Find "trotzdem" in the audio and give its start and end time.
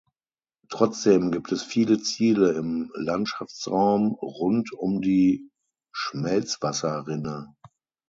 0.69-1.29